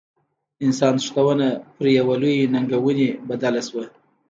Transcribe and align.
انسان 0.65 0.93
تښتونه 0.99 1.47
پر 1.75 1.85
یوې 1.97 2.35
ننګونې 2.53 3.09
بدله 3.29 3.61
شوه. 3.67 3.85